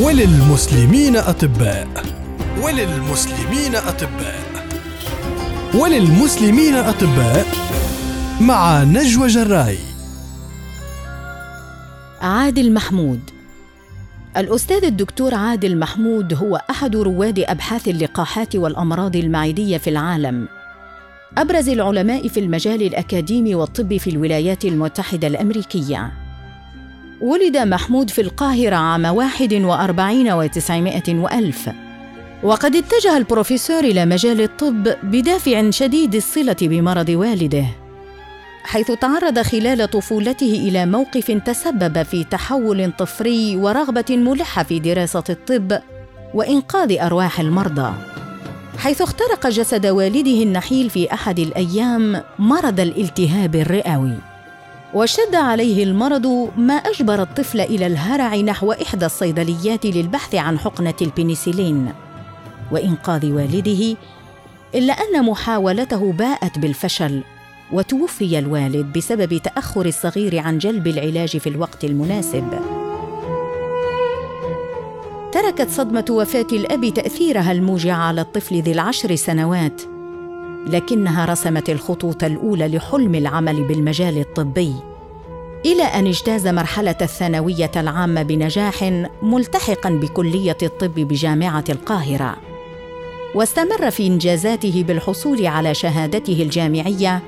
وللمسلمين 0.00 1.16
أطباء. 1.16 1.88
وللمسلمين 2.62 3.76
أطباء. 3.76 4.40
وللمسلمين 5.74 6.74
أطباء 6.74 7.46
مع 8.40 8.82
نجوى 8.82 9.26
جراي. 9.26 9.78
عادل 12.20 12.72
محمود. 12.72 13.20
الأستاذ 14.36 14.84
الدكتور 14.84 15.34
عادل 15.34 15.78
محمود 15.78 16.34
هو 16.34 16.62
أحد 16.70 16.96
رواد 16.96 17.38
أبحاث 17.38 17.88
اللقاحات 17.88 18.56
والأمراض 18.56 19.16
المعدية 19.16 19.78
في 19.78 19.90
العالم. 19.90 20.48
أبرز 21.38 21.68
العلماء 21.68 22.28
في 22.28 22.40
المجال 22.40 22.82
الأكاديمي 22.82 23.54
والطبي 23.54 23.98
في 23.98 24.10
الولايات 24.10 24.64
المتحدة 24.64 25.26
الأمريكية. 25.26 26.29
ولد 27.20 27.56
محمود 27.56 28.10
في 28.10 28.20
القاهرة 28.20 28.76
عام 28.76 29.04
واحد 29.04 29.54
وأربعين 29.54 30.32
وتسعمائة 30.32 31.14
وألف. 31.14 31.70
وقد 32.42 32.76
اتجه 32.76 33.16
البروفيسور 33.16 33.84
إلى 33.84 34.06
مجال 34.06 34.40
الطب 34.40 34.88
بدافع 35.02 35.70
شديد 35.70 36.14
الصلة 36.14 36.56
بمرض 36.60 37.08
والده 37.08 37.64
حيث 38.64 38.90
تعرض 38.90 39.38
خلال 39.38 39.90
طفولته 39.90 40.52
إلى 40.68 40.86
موقف 40.86 41.30
تسبب 41.30 42.02
في 42.02 42.24
تحول 42.24 42.92
طفري 42.98 43.56
ورغبة 43.56 44.04
ملحة 44.10 44.62
في 44.62 44.78
دراسة 44.78 45.24
الطب 45.30 45.78
وإنقاذ 46.34 46.98
أرواح 46.98 47.40
المرضى. 47.40 47.92
حيث 48.78 49.02
اخترق 49.02 49.46
جسد 49.46 49.86
والده 49.86 50.42
النحيل 50.42 50.90
في 50.90 51.12
أحد 51.12 51.38
الأيام 51.38 52.22
مرض 52.38 52.80
الالتهاب 52.80 53.56
الرئوي. 53.56 54.29
واشتد 54.94 55.34
عليه 55.34 55.84
المرض 55.84 56.50
ما 56.56 56.74
أجبر 56.74 57.22
الطفل 57.22 57.60
إلى 57.60 57.86
الهرع 57.86 58.36
نحو 58.36 58.72
إحدى 58.72 59.06
الصيدليات 59.06 59.86
للبحث 59.86 60.34
عن 60.34 60.58
حقنة 60.58 60.94
البنسلين. 61.02 61.92
وإنقاذ 62.72 63.32
والده 63.32 63.96
إلا 64.74 64.92
أن 64.92 65.24
محاولته 65.24 66.12
باءت 66.12 66.58
بالفشل 66.58 67.22
وتوفي 67.72 68.38
الوالد 68.38 68.92
بسبب 68.96 69.38
تأخر 69.38 69.86
الصغير 69.86 70.38
عن 70.38 70.58
جلب 70.58 70.86
العلاج 70.86 71.36
في 71.36 71.48
الوقت 71.48 71.84
المناسب. 71.84 72.60
تركت 75.32 75.70
صدمة 75.70 76.04
وفاة 76.10 76.46
الأب 76.52 76.94
تأثيرها 76.94 77.52
الموجع 77.52 77.96
على 77.96 78.20
الطفل 78.20 78.62
ذي 78.62 78.72
العشر 78.72 79.16
سنوات. 79.16 79.82
لكنها 80.66 81.24
رسمت 81.24 81.70
الخطوط 81.70 82.24
الأولى 82.24 82.68
لحلم 82.68 83.14
العمل 83.14 83.62
بالمجال 83.62 84.18
الطبي 84.18 84.74
إلى 85.66 85.82
أن 85.82 86.06
اجتاز 86.06 86.46
مرحلة 86.48 86.96
الثانوية 87.02 87.70
العامة 87.76 88.22
بنجاح 88.22 89.02
ملتحقا 89.22 89.90
بكلية 89.90 90.56
الطب 90.62 90.94
بجامعة 90.94 91.64
القاهرة. 91.68 92.36
واستمر 93.34 93.90
في 93.90 94.06
إنجازاته 94.06 94.84
بالحصول 94.88 95.46
على 95.46 95.74
شهادته 95.74 96.42
الجامعية 96.42 97.22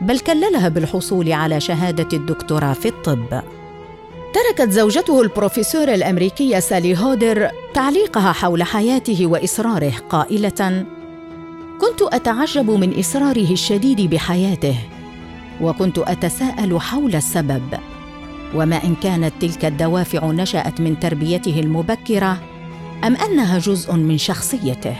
بل 0.00 0.18
كللها 0.18 0.68
بالحصول 0.68 1.32
على 1.32 1.60
شهادة 1.60 2.08
الدكتوراه 2.12 2.72
في 2.72 2.88
الطب. 2.88 3.42
تركت 4.34 4.70
زوجته 4.70 5.22
البروفيسورة 5.22 5.94
الأمريكية 5.94 6.58
سالي 6.58 6.98
هودر 6.98 7.50
تعليقها 7.74 8.32
حول 8.32 8.62
حياته 8.62 9.26
وإصراره 9.26 9.92
قائلة: 10.10 10.84
كنت 11.80 12.02
أتعجب 12.02 12.70
من 12.70 12.98
إصراره 12.98 13.52
الشديد 13.52 14.00
بحياته، 14.00 14.76
وكنت 15.60 15.98
أتساءل 15.98 16.80
حول 16.80 17.16
السبب، 17.16 17.62
وما 18.54 18.84
إن 18.84 18.94
كانت 18.94 19.32
تلك 19.40 19.64
الدوافع 19.64 20.30
نشأت 20.30 20.80
من 20.80 21.00
تربيته 21.00 21.60
المبكرة 21.60 22.42
أم 23.04 23.16
أنها 23.16 23.58
جزء 23.58 23.92
من 23.92 24.18
شخصيته. 24.18 24.96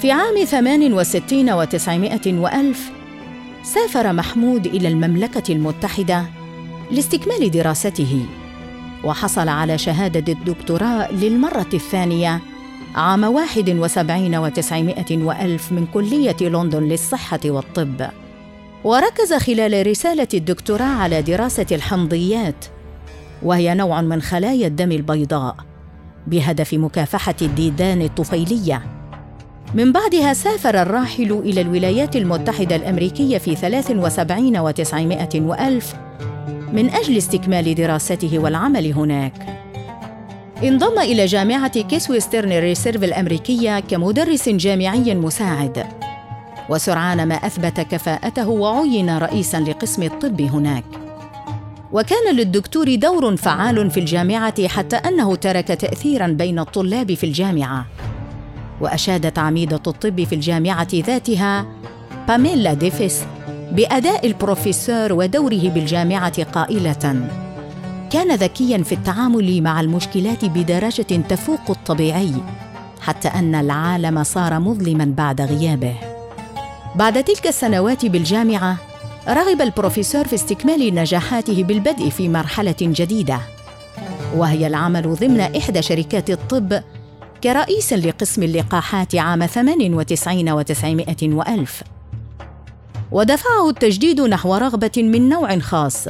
في 0.00 0.12
عام 0.12 0.44
ثمان 0.44 0.92
وستين 0.92 1.50
وتسعمائة 1.50 2.34
وألف 2.34 2.90
سافر 3.62 4.12
محمود 4.12 4.66
إلى 4.66 4.88
المملكة 4.88 5.52
المتحدة 5.52 6.24
لاستكمال 6.90 7.50
دراسته 7.50 8.26
وحصل 9.04 9.48
على 9.48 9.78
شهادة 9.78 10.32
الدكتوراه 10.32 11.12
للمرة 11.12 11.68
الثانية 11.74 12.40
عام 12.98 13.24
واحد 13.24 13.70
وسبعين 13.70 14.36
وتسعمائة 14.36 15.16
وألف 15.16 15.72
من 15.72 15.86
كلية 15.86 16.36
لندن 16.40 16.82
للصحة 16.82 17.40
والطب. 17.44 18.06
وركز 18.84 19.34
خلال 19.34 19.86
رسالة 19.86 20.28
الدكتوراه 20.34 20.84
على 20.84 21.22
دراسة 21.22 21.66
الحمضيات 21.72 22.64
وهي 23.42 23.74
نوع 23.74 24.00
من 24.00 24.22
خلايا 24.22 24.66
الدم 24.66 24.92
البيضاء 24.92 25.56
بهدف 26.26 26.74
مكافحة 26.74 27.34
الديدان 27.42 28.02
الطفيلية. 28.02 28.82
من 29.74 29.92
بعدها 29.92 30.32
سافر 30.32 30.82
الراحل 30.82 31.32
إلى 31.32 31.60
الولايات 31.60 32.16
المتحدة 32.16 32.76
الأمريكية 32.76 33.38
في 33.38 33.54
ثلاث 33.54 33.90
وسبعين 33.90 34.56
وتسعمائة 34.56 35.40
وألف 35.40 35.94
من 36.72 36.90
أجل 36.90 37.16
استكمال 37.16 37.74
دراسته 37.74 38.38
والعمل 38.38 38.92
هناك. 38.92 39.47
انضم 40.62 40.98
إلى 40.98 41.26
جامعة 41.26 41.80
كيس 41.80 42.10
ويسترن 42.10 42.52
ريسيرف 42.52 43.04
الأمريكية 43.04 43.80
كمدرس 43.80 44.48
جامعي 44.48 45.14
مساعد. 45.14 45.86
وسرعان 46.68 47.28
ما 47.28 47.34
أثبت 47.34 47.80
كفاءته 47.80 48.48
وعين 48.48 49.18
رئيسا 49.18 49.60
لقسم 49.60 50.02
الطب 50.02 50.40
هناك. 50.40 50.84
وكان 51.92 52.34
للدكتور 52.34 52.94
دور 52.94 53.36
فعال 53.36 53.90
في 53.90 54.00
الجامعة 54.00 54.68
حتى 54.68 54.96
أنه 54.96 55.36
ترك 55.36 55.66
تاثيرا 55.66 56.26
بين 56.26 56.58
الطلاب 56.58 57.14
في 57.14 57.24
الجامعة. 57.24 57.86
واشادت 58.80 59.38
عميده 59.38 59.82
الطب 59.86 60.24
في 60.24 60.34
الجامعة 60.34 60.88
ذاتها 60.94 61.66
باميلا 62.28 62.74
ديفيس 62.74 63.22
بأداء 63.72 64.26
البروفيسور 64.26 65.12
ودوره 65.12 65.68
بالجامعة 65.68 66.42
قائلة 66.42 67.28
كان 68.10 68.34
ذكيا 68.34 68.82
في 68.82 68.92
التعامل 68.92 69.62
مع 69.62 69.80
المشكلات 69.80 70.44
بدرجه 70.44 71.02
تفوق 71.02 71.70
الطبيعي 71.70 72.32
حتى 73.00 73.28
أن 73.28 73.54
العالم 73.54 74.24
صار 74.24 74.60
مظلما 74.60 75.04
بعد 75.16 75.40
غيابه. 75.40 75.94
بعد 76.94 77.24
تلك 77.24 77.46
السنوات 77.46 78.06
بالجامعة 78.06 78.76
رغب 79.28 79.60
البروفيسور 79.60 80.26
في 80.26 80.34
استكمال 80.34 80.94
نجاحاته 80.94 81.62
بالبدء 81.62 82.08
في 82.08 82.28
مرحلة 82.28 82.76
جديدة 82.82 83.40
وهي 84.36 84.66
العمل 84.66 85.14
ضمن 85.14 85.40
إحدى 85.40 85.82
شركات 85.82 86.30
الطب 86.30 86.82
كرئيس 87.44 87.92
لقسم 87.92 88.42
اللقاحات 88.42 89.14
عام 89.14 89.46
98 89.46 90.50
وتسعمائة 90.50 91.34
وألف. 91.34 91.82
ودفعه 93.12 93.70
التجديد 93.70 94.20
نحو 94.20 94.54
رغبة 94.54 94.92
من 94.96 95.28
نوع 95.28 95.58
خاص. 95.58 96.08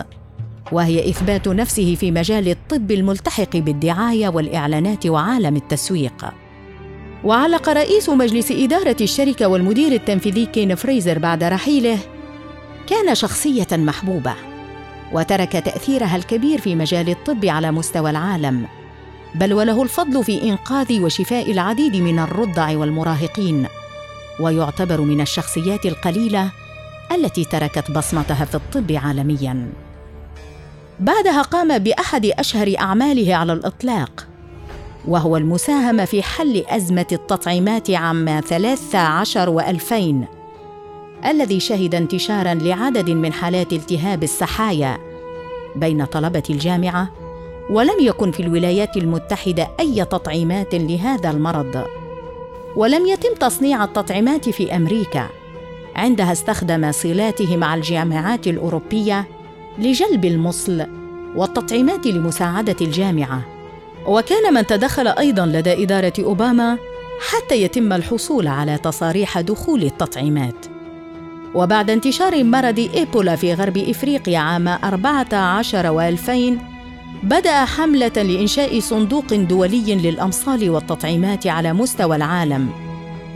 وهي 0.72 1.10
إثبات 1.10 1.48
نفسه 1.48 1.94
في 1.94 2.10
مجال 2.10 2.48
الطب 2.48 2.90
الملتحق 2.90 3.56
بالدعاية 3.56 4.28
والإعلانات 4.28 5.06
وعالم 5.06 5.56
التسويق. 5.56 6.24
وعلق 7.24 7.68
رئيس 7.68 8.08
مجلس 8.08 8.52
إدارة 8.52 8.96
الشركة 9.00 9.48
والمدير 9.48 9.92
التنفيذي 9.92 10.46
كين 10.46 10.74
فريزر 10.74 11.18
بعد 11.18 11.44
رحيله 11.44 11.98
كان 12.88 13.14
شخصية 13.14 13.66
محبوبة 13.72 14.34
وترك 15.12 15.52
تأثيرها 15.52 16.16
الكبير 16.16 16.60
في 16.60 16.74
مجال 16.74 17.08
الطب 17.08 17.44
على 17.44 17.70
مستوى 17.70 18.10
العالم. 18.10 18.66
بل 19.34 19.52
وله 19.52 19.82
الفضل 19.82 20.24
في 20.24 20.42
إنقاذ 20.42 21.00
وشفاء 21.00 21.52
العديد 21.52 21.96
من 21.96 22.18
الرضع 22.18 22.76
والمراهقين 22.78 23.66
ويعتبر 24.40 25.00
من 25.00 25.20
الشخصيات 25.20 25.86
القليلة 25.86 26.50
التي 27.14 27.44
تركت 27.44 27.90
بصمتها 27.90 28.44
في 28.44 28.54
الطب 28.54 28.92
عالميا. 28.92 29.87
بعدها 31.00 31.42
قام 31.42 31.78
بأحد 31.78 32.26
أشهر 32.26 32.74
أعماله 32.78 33.34
على 33.34 33.52
الإطلاق 33.52 34.26
وهو 35.08 35.36
المساهمه 35.36 36.04
في 36.04 36.22
حل 36.22 36.64
أزمة 36.68 37.06
التطعيمات 37.12 37.90
عام 37.90 38.40
13 38.40 39.50
وألفين 39.50 40.26
الذي 41.26 41.60
شهد 41.60 41.94
انتشارا 41.94 42.54
لعدد 42.54 43.10
من 43.10 43.32
حالات 43.32 43.72
التهاب 43.72 44.22
السحايا 44.22 44.98
بين 45.76 46.04
طلبة 46.04 46.42
الجامعة 46.50 47.08
ولم 47.70 48.00
يكن 48.00 48.30
في 48.30 48.40
الولايات 48.40 48.96
المتحدة 48.96 49.68
أي 49.80 50.04
تطعيمات 50.04 50.74
لهذا 50.74 51.30
المرض. 51.30 51.84
ولم 52.76 53.06
يتم 53.06 53.34
تصنيع 53.34 53.84
التطعيمات 53.84 54.48
في 54.48 54.76
أمريكا 54.76 55.28
عندها 55.96 56.32
استخدم 56.32 56.92
صلاته 56.92 57.56
مع 57.56 57.74
الجامعات 57.74 58.46
الأوروبية 58.46 59.37
لجلب 59.78 60.24
المصل 60.24 60.86
والتطعيمات 61.36 62.06
لمساعدة 62.06 62.76
الجامعة 62.80 63.42
وكان 64.06 64.54
من 64.54 64.66
تدخل 64.66 65.08
أيضا 65.08 65.46
لدى 65.46 65.82
إدارة 65.82 66.12
أوباما 66.18 66.78
حتى 67.30 67.62
يتم 67.62 67.92
الحصول 67.92 68.46
على 68.46 68.78
تصاريح 68.78 69.40
دخول 69.40 69.82
التطعيمات 69.82 70.66
وبعد 71.54 71.90
انتشار 71.90 72.44
مرض 72.44 72.78
إيبولا 72.94 73.36
في 73.36 73.54
غرب 73.54 73.76
إفريقيا 73.76 74.38
عام 74.38 74.68
14 74.68 76.16
و2000 76.16 76.58
بدأ 77.22 77.64
حملة 77.64 78.12
لإنشاء 78.16 78.80
صندوق 78.80 79.34
دولي 79.34 79.94
للأمصال 79.94 80.70
والتطعيمات 80.70 81.46
على 81.46 81.72
مستوى 81.72 82.16
العالم 82.16 82.68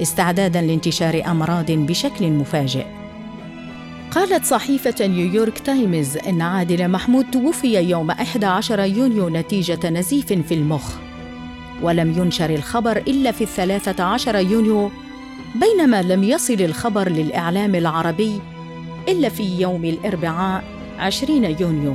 استعدادا 0.02 0.62
لانتشار 0.62 1.22
أمراض 1.26 1.70
بشكل 1.70 2.30
مفاجئ. 2.30 3.01
قالت 4.14 4.44
صحيفة 4.44 5.06
نيويورك 5.06 5.58
تايمز 5.58 6.16
إن 6.16 6.42
عادل 6.42 6.88
محمود 6.88 7.30
توفي 7.30 7.90
يوم 7.90 8.10
11 8.10 8.80
يونيو 8.80 9.28
نتيجة 9.28 9.90
نزيف 9.90 10.32
في 10.32 10.54
المخ. 10.54 10.94
ولم 11.82 12.18
ينشر 12.18 12.50
الخبر 12.50 12.96
إلا 12.96 13.32
في 13.32 13.44
الثلاثة 13.44 14.04
عشر 14.04 14.36
يونيو 14.36 14.90
بينما 15.54 16.02
لم 16.02 16.24
يصل 16.24 16.60
الخبر 16.60 17.08
للإعلام 17.08 17.74
العربي 17.74 18.40
إلا 19.08 19.28
في 19.28 19.60
يوم 19.60 19.84
الأربعاء 19.84 20.64
20 20.98 21.44
يونيو 21.60 21.94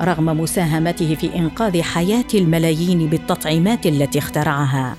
رغم 0.00 0.40
مساهمته 0.40 1.14
في 1.14 1.36
إنقاذ 1.36 1.82
حياة 1.82 2.28
الملايين 2.34 3.06
بالتطعيمات 3.06 3.86
التي 3.86 4.18
اخترعها. 4.18 4.96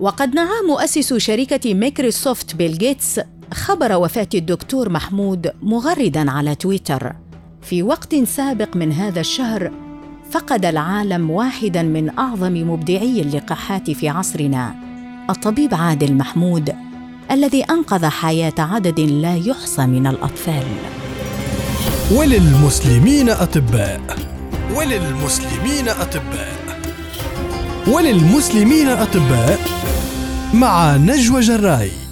وقد 0.00 0.34
نعى 0.34 0.62
مؤسس 0.68 1.14
شركة 1.14 1.74
مايكروسوفت 1.74 2.54
بيل 2.54 2.78
جيتس 2.78 3.20
خبر 3.54 3.92
وفاة 3.92 4.28
الدكتور 4.34 4.88
محمود 4.88 5.50
مغردا 5.62 6.30
على 6.30 6.54
تويتر. 6.54 7.12
في 7.62 7.82
وقت 7.82 8.14
سابق 8.14 8.76
من 8.76 8.92
هذا 8.92 9.20
الشهر 9.20 9.70
فقد 10.30 10.64
العالم 10.64 11.30
واحدا 11.30 11.82
من 11.82 12.18
أعظم 12.18 12.52
مبدعي 12.52 13.20
اللقاحات 13.20 13.90
في 13.90 14.08
عصرنا 14.08 14.74
الطبيب 15.30 15.74
عادل 15.74 16.14
محمود 16.14 16.74
الذي 17.30 17.62
أنقذ 17.62 18.04
حياة 18.06 18.54
عدد 18.58 19.00
لا 19.00 19.36
يحصى 19.36 19.86
من 19.86 20.06
الأطفال. 20.06 20.66
وللمسلمين 22.12 23.30
أطباء. 23.30 24.00
وللمسلمين 24.74 25.88
أطباء. 25.88 26.80
وللمسلمين 27.88 28.88
أطباء. 28.88 29.60
مع 30.54 30.96
نجوى 30.96 31.40
جراي. 31.40 32.05